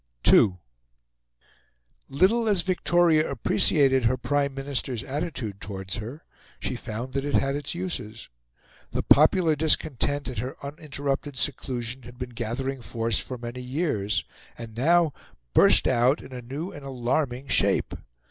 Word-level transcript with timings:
II 0.27 0.57
Little 2.09 2.47
as 2.49 2.61
Victoria 2.63 3.29
appreciated 3.29 4.05
her 4.05 4.17
Prime 4.17 4.51
Minister's 4.55 5.03
attitude 5.03 5.61
towards 5.61 5.97
her, 5.97 6.23
she 6.59 6.75
found 6.75 7.13
that 7.13 7.23
it 7.23 7.35
had 7.35 7.55
its 7.55 7.75
uses. 7.75 8.27
The 8.93 9.03
popular 9.03 9.55
discontent 9.55 10.27
at 10.27 10.39
her 10.39 10.57
uninterrupted 10.65 11.37
seclusion 11.37 12.01
had 12.01 12.17
been 12.17 12.31
gathering 12.31 12.81
force 12.81 13.19
for 13.19 13.37
many 13.37 13.61
years, 13.61 14.25
and 14.57 14.73
now 14.75 15.13
burst 15.53 15.87
out 15.87 16.19
in 16.23 16.33
a 16.33 16.41
new 16.41 16.71
and 16.71 16.83
alarming 16.83 17.47
shape. 17.47 17.93